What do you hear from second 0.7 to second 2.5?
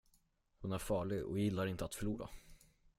är farlig och gillar inte att förlora.